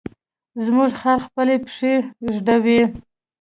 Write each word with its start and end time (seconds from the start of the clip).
زموږ 0.65 0.89
خر 0.99 1.17
خپلې 1.25 1.55
پښې 1.65 1.93
ږدوي. 2.35 2.81